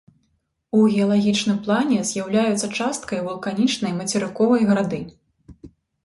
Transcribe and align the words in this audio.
У 0.75 0.85
геалагічным 0.93 1.57
плане 1.67 1.99
з'яўляюцца 2.11 2.69
часткай 2.77 3.21
вулканічнай 3.27 3.93
мацерыковай 3.99 4.61
грады. 4.71 4.99